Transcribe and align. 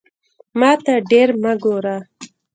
ماته 0.59 0.93
ډیر 1.11 1.29
مه 1.41 1.53
ګوره 1.63 1.97